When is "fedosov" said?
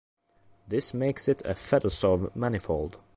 1.53-2.35